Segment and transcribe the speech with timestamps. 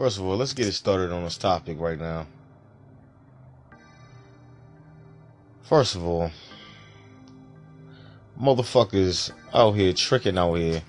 [0.00, 2.26] First of all, let's get it started on this topic right now.
[5.60, 6.30] First of all,
[8.40, 10.80] motherfuckers out here tricking out here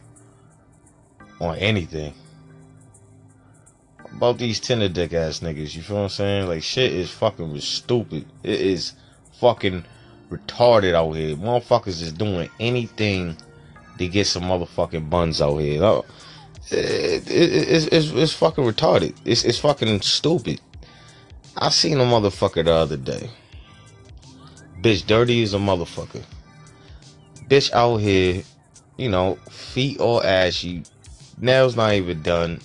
[1.41, 2.13] on anything.
[4.15, 6.47] About these tender dick ass niggas, you feel what I'm saying?
[6.47, 8.25] Like shit is fucking stupid.
[8.43, 8.93] It is
[9.41, 9.83] fucking
[10.29, 11.35] retarded out here.
[11.35, 13.35] Motherfuckers is doing anything
[13.97, 16.01] to get some motherfucking buns out here.
[16.69, 19.15] It, it, it's, it's, it's fucking retarded.
[19.25, 20.61] It's, it's fucking stupid.
[21.57, 23.29] I seen a motherfucker the other day.
[24.81, 26.23] Bitch, dirty as a motherfucker.
[27.47, 28.43] Bitch out here,
[28.97, 30.83] you know, feet all ashy,
[31.37, 32.59] nails not even done.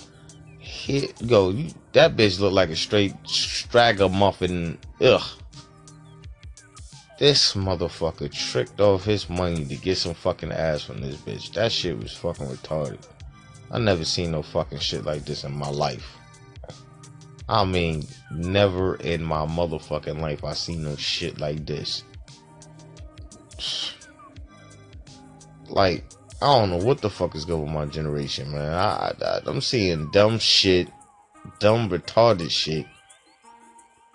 [0.59, 4.79] Hit go, you, that bitch look like a straight stragger muffin.
[5.01, 5.23] Ugh.
[7.19, 11.53] This motherfucker tricked off his money to get some fucking ass from this bitch.
[11.55, 13.05] That shit was fucking retarded.
[13.71, 16.17] I never seen no fucking shit like this in my life.
[17.49, 22.03] I mean, never in my motherfucking life I seen no shit like this.
[25.69, 26.05] Like,
[26.43, 28.73] I don't know what the fuck is going with my generation, man.
[28.73, 30.89] I, I I'm seeing dumb shit,
[31.61, 32.87] dumb retarded shit.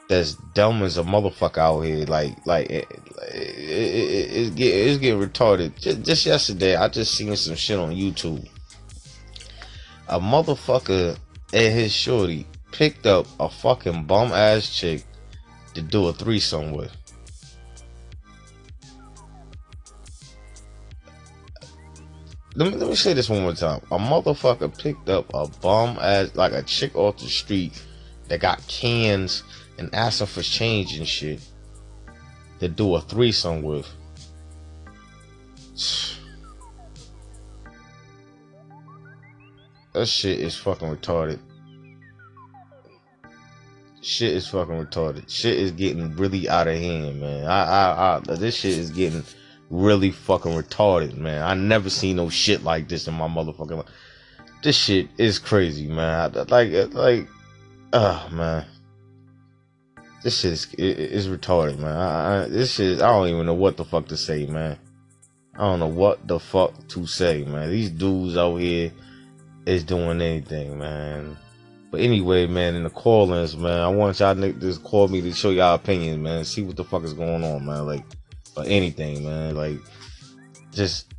[0.07, 2.05] That's dumb as a motherfucker out here.
[2.05, 2.85] Like, like it,
[3.31, 5.79] it, it, it's getting it's getting retarded.
[5.79, 8.47] Just, just yesterday, I just seen some shit on YouTube.
[10.11, 11.17] A motherfucker
[11.53, 15.05] and his shorty picked up a fucking bum ass chick
[15.73, 16.93] to do a threesome with.
[22.55, 23.79] Let me, let me say this one more time.
[23.89, 27.81] A motherfucker picked up a bum ass, like a chick off the street
[28.27, 29.43] that got cans
[29.77, 31.39] and asked her for change and shit
[32.59, 33.87] to do a threesome with.
[40.01, 41.37] That shit is fucking retarded.
[44.01, 45.29] Shit is fucking retarded.
[45.29, 47.45] Shit is getting really out of hand, man.
[47.45, 49.23] I, I, I, this shit is getting
[49.69, 51.43] really fucking retarded, man.
[51.43, 53.85] I never seen no shit like this in my motherfucking life.
[54.63, 56.33] This shit is crazy, man.
[56.49, 57.27] Like, like,
[57.93, 58.65] oh man.
[60.23, 61.95] This shit is, is retarded, man.
[61.95, 64.79] I, I, this shit, I don't even know what the fuck to say, man.
[65.53, 67.69] I don't know what the fuck to say, man.
[67.69, 68.91] These dudes out here
[69.65, 71.37] is doing anything, man.
[71.91, 75.33] But anyway, man, in the call-ins, man, I want y'all to just call me to
[75.33, 76.45] show y'all opinions, man.
[76.45, 77.85] See what the fuck is going on, man.
[77.85, 78.05] Like,
[78.55, 79.55] or anything, man.
[79.55, 79.79] Like,
[80.71, 81.13] just,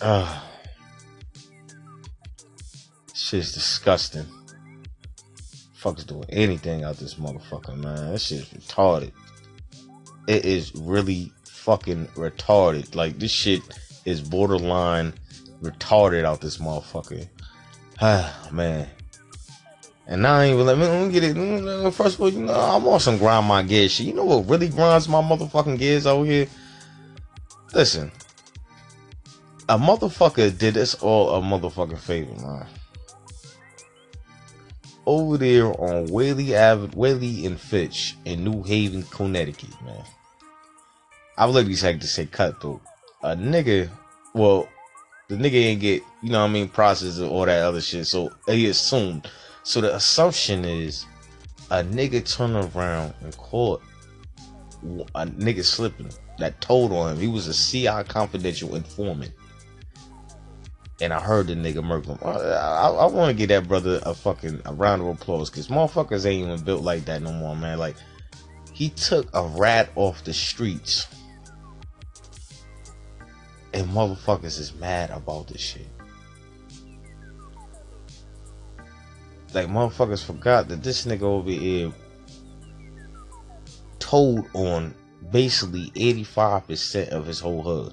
[0.00, 0.42] uh,
[3.14, 4.26] shit's disgusting.
[5.74, 8.12] Fuck's doing anything out this motherfucker, man.
[8.12, 9.12] That shit's retarded.
[10.26, 12.96] It is really fucking retarded.
[12.96, 13.62] Like, this shit
[14.04, 15.12] is borderline
[15.62, 17.28] retarded out this motherfucker.
[18.00, 18.88] Ah, man.
[20.06, 21.90] And now I ain't even let me, let me get it.
[21.92, 24.06] First of all, you know, I'm on some grind my gears shit.
[24.06, 26.46] You know what really grinds my motherfucking gears over here?
[27.74, 28.12] Listen,
[29.68, 32.66] a motherfucker did us all a motherfucking favor, man.
[35.06, 40.04] Over there on Whalley Ave, Whalley and Fitch in New Haven, Connecticut, man.
[41.36, 42.80] I would literally had to say cutthroat.
[43.22, 43.90] A nigga,
[44.34, 44.68] well,
[45.28, 48.06] the nigga ain't get, you know what I mean, process or all that other shit.
[48.06, 49.28] So he assumed.
[49.62, 51.04] So the assumption is
[51.70, 53.82] a nigga turned around and caught
[55.14, 57.20] a nigga slipping that told on him.
[57.20, 59.32] He was a CI confidential informant.
[61.00, 62.18] And I heard the nigga murder him.
[62.22, 65.68] I, I, I want to give that brother a fucking a round of applause because
[65.68, 67.78] motherfuckers ain't even built like that no more, man.
[67.78, 67.96] Like,
[68.72, 71.06] he took a rat off the streets.
[73.76, 75.86] And motherfuckers is mad about this shit.
[79.52, 81.92] Like, motherfuckers forgot that this nigga over here
[83.98, 84.94] told on
[85.30, 87.92] basically 85% of his whole hood.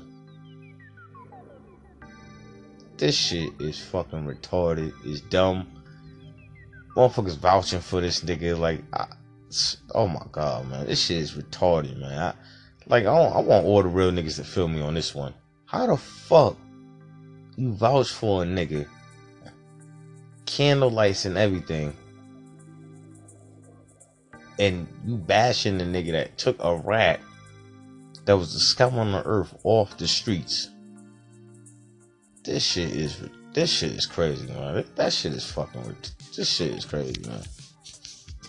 [2.95, 4.93] This shit is fucking retarded.
[5.03, 5.67] It's dumb.
[6.95, 8.57] Motherfuckers vouching for this nigga.
[8.57, 9.07] Like, I,
[9.93, 10.85] oh my god, man.
[10.85, 12.17] This shit is retarded, man.
[12.17, 12.33] I,
[12.85, 15.33] like, I, I want all the real niggas to feel me on this one.
[15.73, 16.55] How the fuck
[17.57, 18.87] you vouch for a nigga?
[20.45, 21.93] Candle lights and everything
[24.59, 27.19] and you bashing the nigga that took a rat
[28.25, 30.69] that was the scum on the earth off the streets.
[32.43, 34.85] This shit is this shit is crazy, man.
[34.95, 35.95] That shit is fucking.
[36.35, 37.41] This shit is crazy, man.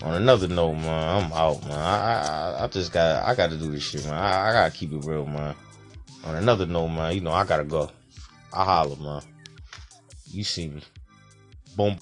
[0.02, 1.78] On another note, man, I'm out, man.
[1.78, 4.14] I I, I just got I got to do this shit, man.
[4.14, 5.54] I, I gotta keep it real, man.
[6.26, 7.90] On another note, man, you know, I gotta go.
[8.50, 9.20] I holler, man.
[10.26, 10.80] You see me.
[11.76, 11.98] Boom.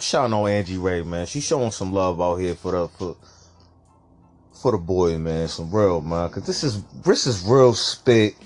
[0.00, 1.26] Shout out Angie Ray, man.
[1.26, 3.16] She's showing some love out here for the for,
[4.62, 5.48] for the boy, man.
[5.48, 8.36] Some real man, cause this is this is real spit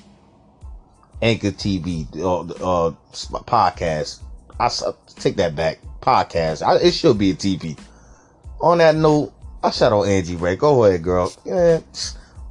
[1.20, 4.20] Anchor TV, uh, uh, podcast.
[4.61, 5.81] I uh, take that back.
[6.00, 6.62] Podcast.
[6.67, 7.79] I, it should be a TV.
[8.61, 9.32] On that note,
[9.62, 10.56] I shout out Angie Ray.
[10.56, 11.32] Go ahead, girl.
[11.44, 11.81] Yeah,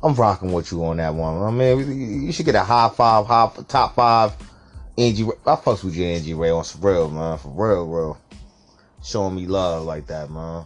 [0.04, 1.42] I'm rocking with you on that one.
[1.42, 4.34] I mean, you should get a high five, high top five.
[4.98, 5.38] Angie, Ray.
[5.46, 7.38] I fucks with you, Angie Ray, on some real, man.
[7.38, 8.22] For real, real.
[9.04, 10.66] Showing me love like that, man.